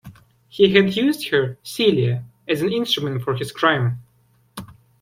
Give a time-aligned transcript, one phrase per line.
[0.49, 3.99] He had used her, Celia, as an instrument for his crime.